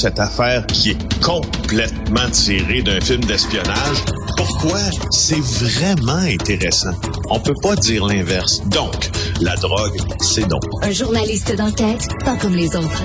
[0.00, 3.98] cette affaire qui est complètement tirée d'un film d'espionnage.
[4.34, 4.78] Pourquoi?
[5.10, 6.92] C'est vraiment intéressant?
[7.28, 8.62] On peut pas dire l'inverse.
[8.68, 9.10] Donc,
[9.42, 10.58] la drogue, c'est non.
[10.80, 13.02] Un journaliste d'enquête, pas comme les autres.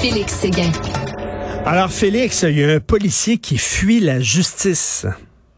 [0.00, 0.72] Félix Séguin.
[1.64, 5.06] Alors, Félix, il y a un policier qui fuit la justice.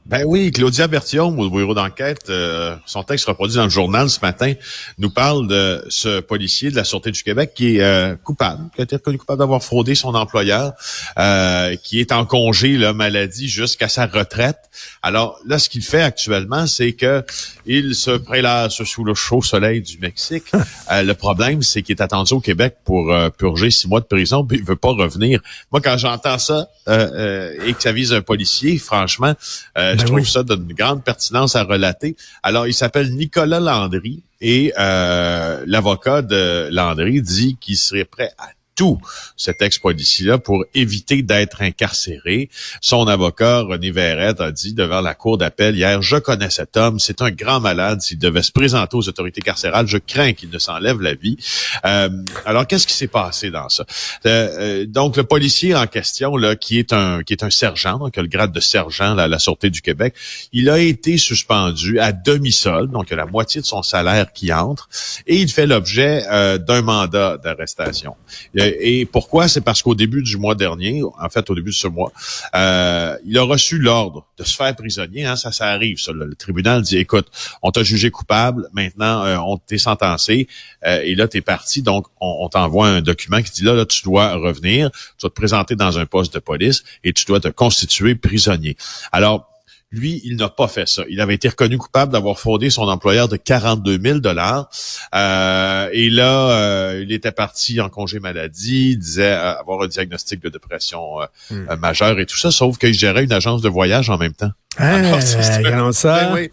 [0.07, 4.21] Ben oui, Claudia Berthiaume au bureau d'enquête, euh, son texte reproduit dans le journal ce
[4.21, 4.53] matin,
[4.99, 8.83] nous parle de ce policier de la Sûreté du Québec qui est euh, coupable, qui
[8.83, 10.75] a été reconnu coupable d'avoir fraudé son employeur,
[11.19, 14.59] euh, qui est en congé, là, maladie, jusqu'à sa retraite.
[15.01, 17.25] Alors là, ce qu'il fait actuellement, c'est que
[17.65, 20.53] il se prélasse sous le chaud soleil du Mexique.
[20.91, 24.59] le problème, c'est qu'il est attendu au Québec pour purger six mois de prison, puis
[24.59, 25.41] il veut pas revenir.
[25.73, 29.35] Moi, quand j'entends ça et que ça vise un policier, franchement,
[29.99, 32.17] je ben trouve ça d'une grande pertinence à relater.
[32.43, 38.49] Alors, il s'appelle Nicolas Landry et euh, l'avocat de Landry dit qu'il serait prêt à
[38.75, 38.99] tout
[39.37, 42.49] cet ex-policier-là pour éviter d'être incarcéré.
[42.81, 46.99] Son avocat, René Verrette, a dit devant la cour d'appel hier, je connais cet homme,
[46.99, 48.01] c'est un grand malade.
[48.01, 51.37] S'il devait se présenter aux autorités carcérales, je crains qu'il ne s'enlève la vie.
[51.85, 52.09] Euh,
[52.45, 53.85] alors, qu'est-ce qui s'est passé dans ça?
[54.27, 57.99] Euh, euh, donc, le policier en question, là, qui est un qui est un sergent,
[57.99, 60.15] donc le grade de sergent à la Sûreté du Québec,
[60.53, 64.89] il a été suspendu à demi-solde, donc la moitié de son salaire qui entre,
[65.27, 66.23] et il fait l'objet
[66.59, 68.17] d'un mandat d'arrestation.
[68.64, 69.49] Euh, et pourquoi?
[69.49, 72.13] C'est parce qu'au début du mois dernier, en fait au début de ce mois,
[72.55, 75.25] euh, il a reçu l'ordre de se faire prisonnier.
[75.25, 75.99] Hein, ça, ça arrive.
[75.99, 76.13] Ça.
[76.13, 77.29] Le, tribunal dit, écoute,
[77.63, 80.49] on t'a jugé coupable, maintenant euh, on t'est sentencé,
[80.85, 81.83] et là, tu es parti.
[81.83, 85.35] Donc, on, t'envoie un document qui dit, là, là, tu dois revenir, tu dois te
[85.35, 88.77] présenter dans un poste de police et tu dois te constituer prisonnier.
[89.13, 89.54] Alors,
[89.95, 91.05] lui, il n'a pas fait ça.
[91.09, 94.69] Il avait été reconnu coupable d'avoir fraudé son employeur de 42 000 dollars.
[95.15, 99.87] Euh, et là, euh, il était parti en congé maladie, il disait euh, avoir un
[99.87, 101.19] diagnostic de dépression
[101.51, 101.75] hmm.
[101.79, 104.51] majeure et tout ça, sauf qu'il gérait une agence de voyage en même temps.
[104.77, 104.97] Ah,
[105.65, 106.35] Alors, ça.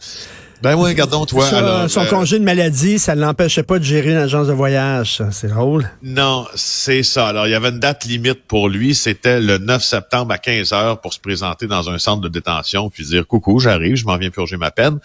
[0.61, 0.89] Ben oui.
[0.89, 1.87] Regardons toi.
[1.87, 5.23] son euh, congé de maladie, ça ne l'empêchait pas de gérer une agence de voyage.
[5.31, 5.89] C'est drôle.
[6.03, 7.27] Non, c'est ça.
[7.27, 8.93] Alors, il y avait une date limite pour lui.
[8.93, 12.89] C'était le 9 septembre à 15 heures pour se présenter dans un centre de détention
[12.89, 14.99] puis dire coucou, j'arrive, je m'en viens purger ma peine.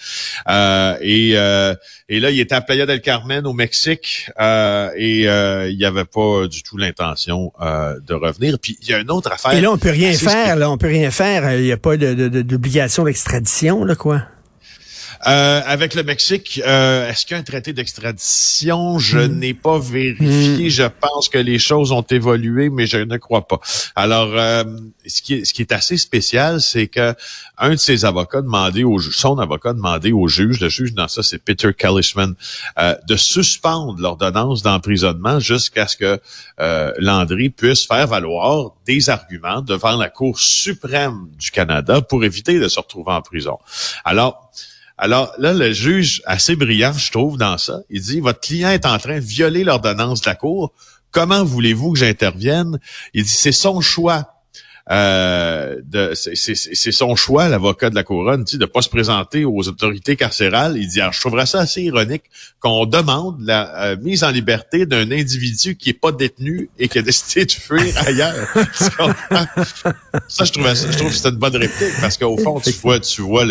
[0.48, 1.74] Euh, et, euh,
[2.08, 6.46] et là, il était à Playa del Carmen au Mexique et il n'y avait pas
[6.48, 8.58] du tout l'intention de revenir.
[8.58, 9.54] Puis il y a une autre affaire.
[9.54, 10.56] Et là, on peut rien faire.
[10.56, 11.50] Là, on peut rien faire.
[11.54, 14.22] Il n'y a pas d'obligation d'extradition, là, quoi.
[15.26, 18.98] Euh, avec le Mexique, euh, est-ce qu'il y a un traité d'extradition?
[18.98, 19.38] Je hmm.
[19.38, 20.66] n'ai pas vérifié.
[20.66, 20.70] Hmm.
[20.70, 23.60] Je pense que les choses ont évolué, mais je ne crois pas.
[23.94, 24.64] Alors, euh,
[25.06, 27.14] ce, qui est, ce qui est assez spécial, c'est que
[27.58, 31.22] un de ses avocats demandé au son avocat demandé au juge, le juge dans ça,
[31.22, 32.34] c'est Peter Kellishman,
[33.08, 36.20] de suspendre l'ordonnance d'emprisonnement jusqu'à ce que
[36.98, 42.68] Landry puisse faire valoir des arguments devant la Cour suprême du Canada pour éviter de
[42.68, 43.58] se retrouver en prison.
[44.04, 44.50] Alors,
[44.98, 48.86] alors là, le juge, assez brillant, je trouve, dans ça, il dit, votre client est
[48.86, 50.72] en train de violer l'ordonnance de la Cour.
[51.10, 52.78] Comment voulez-vous que j'intervienne?
[53.12, 54.35] Il dit, c'est son choix
[54.88, 55.76] euh,
[56.14, 60.76] c'est son choix, l'avocat de la couronne, de ne pas se présenter aux autorités carcérales.
[60.76, 62.22] Il dit, alors, je trouverais ça assez ironique
[62.60, 66.98] qu'on demande la euh, mise en liberté d'un individu qui est pas détenu et qui
[66.98, 68.34] a décidé de fuir ailleurs.
[70.28, 73.00] ça, je trouve, je trouve que c'est une bonne réplique parce qu'au fond, tu vois,
[73.00, 73.44] tu vois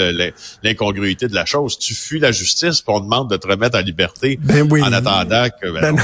[0.63, 1.77] l'incongruité de la chose.
[1.77, 5.47] Tu fuis la justice, puis on demande de te remettre en liberté ben en attendant
[5.61, 5.95] que ben,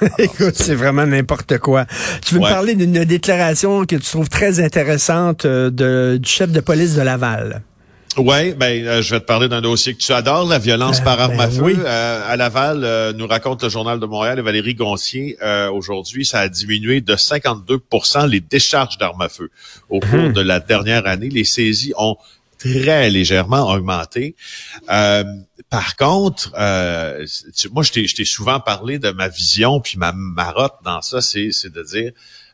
[0.00, 1.86] ben Écoute, c'est vraiment n'importe quoi.
[2.24, 6.52] Tu veux me parler d'une déclaration que tu trouves très intéressante euh, de, du chef
[6.52, 7.62] de police de Laval.
[8.18, 11.04] Oui, ben euh, je vais te parler d'un dossier que tu adores, la violence euh,
[11.04, 11.86] par arme à ben feu.
[11.86, 15.38] à Laval, nous raconte le journal de Montréal et Valérie Goncier.
[15.72, 19.50] Aujourd'hui, ça a diminué de 52% les décharges d'armes à feu.
[19.88, 20.32] Au cours hum.
[20.34, 22.16] de la dernière année, les saisies ont
[22.58, 24.34] très légèrement augmenté.
[24.86, 26.50] par contre,
[27.72, 31.82] moi, je t'ai souvent parlé de ma vision, puis ma marotte dans ça, c'est de
[31.82, 32.12] dire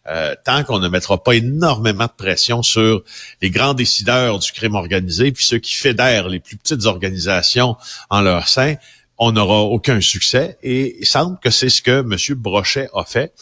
[0.09, 3.03] euh, tant qu'on ne mettra pas énormément de pression sur
[3.41, 7.77] les grands décideurs du crime organisé, puis ceux qui fédèrent les plus petites organisations
[8.11, 8.77] en leur sein,
[9.19, 10.59] on n'aura aucun succès.
[10.63, 12.39] Et il semble que c'est ce que M.
[12.39, 13.33] Brochet a fait.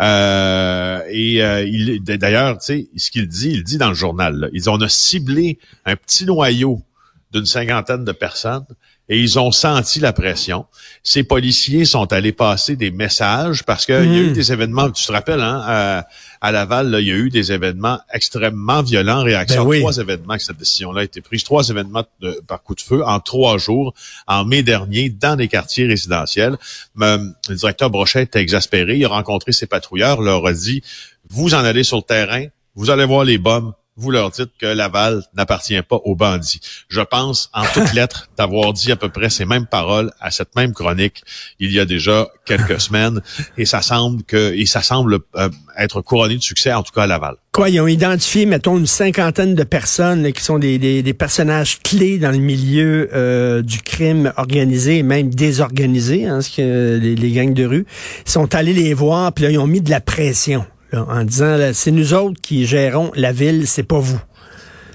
[0.00, 4.50] Euh, et euh, il, d'ailleurs, tu sais, ce qu'il dit, il dit dans le journal,
[4.52, 6.82] ils ont on a ciblé un petit noyau
[7.30, 8.64] d'une cinquantaine de personnes
[9.08, 10.66] et ils ont senti la pression.
[11.02, 14.32] Ces policiers sont allés passer des messages parce qu'il y a eu hmm.
[14.32, 16.04] des événements, tu te rappelles, hein,
[16.40, 20.36] à, Laval, il y a eu des événements extrêmement violents en réaction ben trois événements
[20.36, 21.44] que cette décision-là a été prise.
[21.44, 22.04] Trois événements
[22.46, 23.94] par coup de feu en trois jours,
[24.26, 26.56] en mai dernier, dans des quartiers résidentiels.
[26.96, 28.96] le directeur Brochet était exaspéré.
[28.96, 30.82] Il a rencontré ses patrouilleurs, leur a dit,
[31.28, 34.66] vous en allez sur le terrain, vous allez voir les bombes, vous leur dites que
[34.66, 36.60] Laval n'appartient pas aux bandits.
[36.88, 40.56] Je pense, en toutes lettres, d'avoir dit à peu près ces mêmes paroles à cette
[40.56, 41.22] même chronique
[41.58, 43.20] il y a déjà quelques semaines,
[43.58, 45.48] et ça semble que, et ça semble euh,
[45.78, 47.36] être couronné de succès, en tout cas à Laval.
[47.52, 52.18] Quoi, ils ont identifié, mettons, une cinquantaine de personnes qui sont des, des, personnages clés
[52.18, 57.52] dans le milieu euh, du crime organisé même désorganisé, hein, ce que les, les gangs
[57.52, 57.86] de rue.
[58.26, 61.70] Ils sont allés les voir, puis là, ils ont mis de la pression en disant
[61.72, 64.20] c'est nous autres qui gérons la ville, c'est pas vous.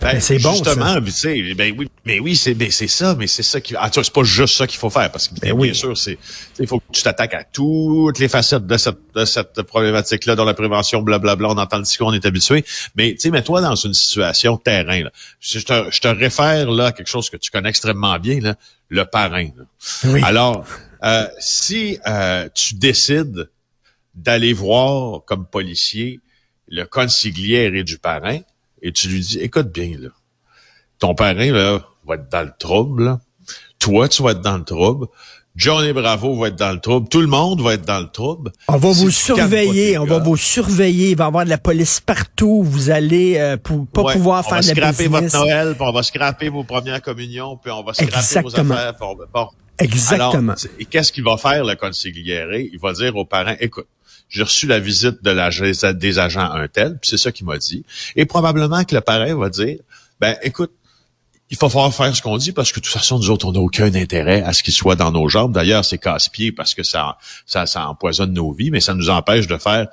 [0.01, 0.51] Ben, ben c'est bon.
[0.51, 3.75] Justement, tu sais, ben oui, mais oui, c'est ben, c'est ça, mais c'est ça qui.
[3.75, 6.17] Ah, c'est pas juste ça qu'il faut faire parce que ben bien, sûr, c'est
[6.59, 10.45] il faut que tu t'attaques à toutes les facettes de cette de cette problématique-là dans
[10.45, 11.49] la prévention, blablabla.
[11.49, 12.63] On entend le discours, on est habitué.
[12.95, 15.03] Mais tu sais, mets-toi dans une situation terrain.
[15.03, 15.11] Là.
[15.39, 18.55] Je, te, je te réfère là à quelque chose que tu connais extrêmement bien, là,
[18.89, 19.49] le parrain.
[20.05, 20.21] Oui.
[20.23, 20.65] Alors,
[21.03, 23.49] euh, si euh, tu décides
[24.17, 26.19] d'aller voir comme policier
[26.67, 28.39] le consiglière et du parrain
[28.81, 30.09] et tu lui dis, écoute bien, là,
[30.99, 33.17] ton parrain là, va être dans le trouble,
[33.79, 35.07] toi, tu vas être dans le trouble,
[35.55, 37.09] Johnny Bravo va être dans le trouble.
[37.09, 38.51] Tout le monde va être dans le trouble.
[38.67, 39.97] On va vous surveiller.
[39.97, 41.09] On va vous surveiller.
[41.11, 42.61] Il va y avoir de la police partout.
[42.61, 45.01] Vous allez euh, pour, pas pouvoir faire de la business.
[45.09, 47.93] On va scraper votre Noël, puis on va scraper vos premières communions, puis on va
[47.95, 48.93] scraper vos affaires.
[49.33, 49.47] bon.
[49.79, 50.53] Exactement.
[50.79, 52.59] et qu'est-ce qu'il va faire, le consigliere?
[52.59, 53.87] Il va dire aux parents, écoute,
[54.29, 55.49] j'ai reçu la visite de la,
[55.93, 57.85] des agents un tel, puis c'est ça qu'il m'a dit.
[58.15, 59.77] Et probablement que le parrain va dire,
[60.19, 60.71] ben écoute,
[61.49, 63.53] il faut falloir faire ce qu'on dit parce que de toute façon, nous autres, on
[63.53, 65.53] n'a aucun intérêt à ce qu'il soit dans nos jambes.
[65.53, 69.47] D'ailleurs, c'est casse-pied parce que ça, ça, ça empoisonne nos vies, mais ça nous empêche
[69.47, 69.87] de faire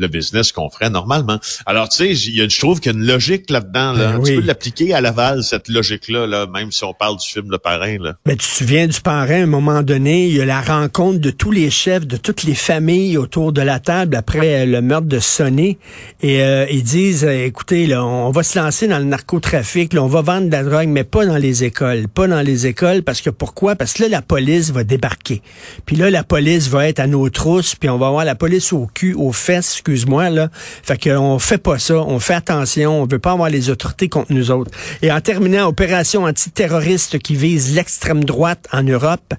[0.00, 1.38] le business qu'on ferait normalement.
[1.66, 3.92] Alors, tu sais, je trouve qu'il y a une logique là-dedans.
[3.92, 4.12] Là.
[4.12, 7.50] Ben tu peux l'appliquer à Laval, cette logique-là, là, même si on parle du film
[7.50, 7.98] Le Parrain.
[8.00, 8.14] Là.
[8.26, 11.20] Mais tu te souviens du Parrain, à un moment donné, il y a la rencontre
[11.20, 14.80] de tous les chefs, de toutes les familles autour de la table après euh, le
[14.80, 15.78] meurtre de Sonny.
[16.22, 20.02] Et euh, ils disent, euh, écoutez, là, on va se lancer dans le narcotrafic, là,
[20.02, 22.08] on va vendre de la drogue, mais pas dans les écoles.
[22.08, 23.76] Pas dans les écoles, parce que pourquoi?
[23.76, 25.42] Parce que là, la police va débarquer.
[25.84, 28.72] Puis là, la police va être à nos trousses, puis on va avoir la police
[28.72, 30.48] au cul, aux fesses, excuse-moi, là.
[30.82, 34.32] Fait qu'on fait pas ça, on fait attention, on veut pas avoir les autorités contre
[34.32, 34.70] nous autres.
[35.02, 39.34] Et en terminant, opération antiterroriste qui vise l'extrême droite en Europe,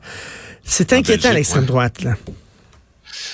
[0.64, 2.16] c'est inquiétant l'extrême droite, là.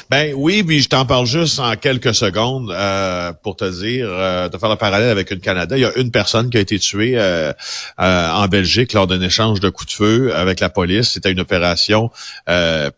[0.09, 4.49] Ben oui, puis je t'en parle juste en quelques secondes euh, pour te dire, euh,
[4.49, 5.77] de faire le parallèle avec une Canada.
[5.77, 7.53] Il y a une personne qui a été tuée euh,
[7.97, 11.11] en Belgique lors d'un échange de coups de feu avec la police.
[11.11, 12.09] C'était une opération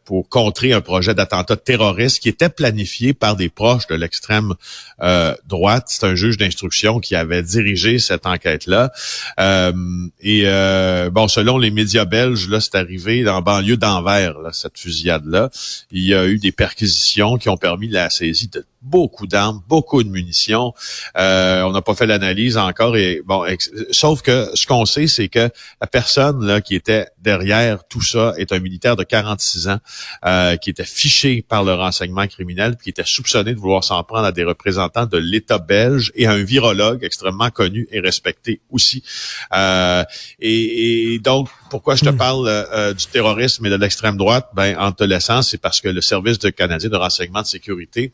[0.05, 4.53] pour contrer un projet d'attentat terroriste qui était planifié par des proches de l'extrême
[5.47, 5.85] droite.
[5.87, 8.91] C'est un juge d'instruction qui avait dirigé cette enquête-là.
[10.21, 10.43] et
[11.11, 15.49] bon, selon les médias belges, là, c'est arrivé dans banlieue d'Anvers, cette fusillade-là.
[15.91, 16.51] Il y a eu des
[17.37, 20.73] qui ont permis la saisie de beaucoup d'armes, beaucoup de munitions.
[21.17, 23.45] Euh, on n'a pas fait l'analyse encore et bon,
[23.91, 25.49] sauf que ce qu'on sait, c'est que
[25.81, 29.79] la personne là qui était derrière tout ça est un militaire de 46 ans
[30.25, 34.03] euh, qui était fiché par le renseignement criminel, puis qui était soupçonné de vouloir s'en
[34.03, 38.61] prendre à des représentants de l'État belge et à un virologue extrêmement connu et respecté
[38.69, 39.03] aussi.
[39.53, 40.03] Euh,
[40.39, 42.17] et, et, donc, pourquoi je te hmm.
[42.17, 44.49] parle euh, du terrorisme et de l'extrême droite?
[44.53, 48.13] Ben, en te laissant, c'est parce que le service de canadien de renseignement de sécurité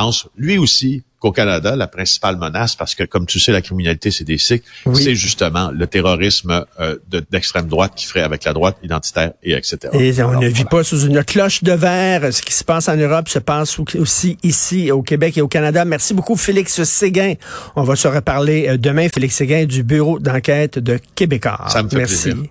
[0.00, 4.10] pense lui aussi qu'au Canada, la principale menace, parce que comme tu sais, la criminalité,
[4.10, 6.96] c'est des cycles, c'est justement le terrorisme euh,
[7.30, 9.78] d'extrême droite qui ferait avec la droite identitaire et etc.
[9.92, 12.32] Et on ne vit pas sous une cloche de verre.
[12.32, 15.84] Ce qui se passe en Europe se passe aussi ici, au Québec et au Canada.
[15.84, 17.34] Merci beaucoup, Félix Séguin.
[17.76, 21.66] On va se reparler euh, demain, Félix Séguin du Bureau d'enquête de Québécois.
[21.68, 22.32] Ça me fait Merci.